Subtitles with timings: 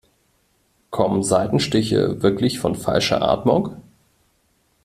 [0.89, 3.75] Kommen Seitenstiche wirklich von falscher Atmung?